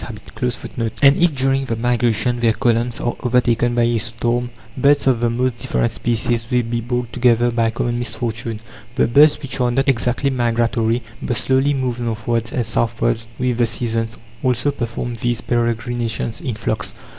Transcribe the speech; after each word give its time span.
(8) 0.01 0.79
And 1.03 1.17
if, 1.17 1.35
during 1.35 1.65
the 1.65 1.75
migration, 1.75 2.39
their 2.39 2.53
columns 2.53 2.99
are 2.99 3.15
overtaken 3.21 3.75
by 3.75 3.83
a 3.83 3.99
storm, 3.99 4.49
birds 4.75 5.05
of 5.05 5.19
the 5.19 5.29
most 5.29 5.59
different 5.59 5.91
species 5.91 6.47
will 6.49 6.63
be 6.63 6.81
brought 6.81 7.13
together 7.13 7.51
by 7.51 7.69
common 7.69 7.99
misfortune. 7.99 8.61
The 8.95 9.05
birds 9.05 9.39
which 9.39 9.61
are 9.61 9.69
not 9.69 9.87
exactly 9.87 10.31
migratory, 10.31 11.03
but 11.21 11.37
slowly 11.37 11.75
move 11.75 11.99
northwards 11.99 12.51
and 12.51 12.65
southwards 12.65 13.27
with 13.37 13.59
the 13.59 13.67
seasons, 13.67 14.17
also 14.41 14.71
perform 14.71 15.13
these 15.21 15.41
peregrinations 15.41 16.41
in 16.41 16.55
flocks. 16.55 16.95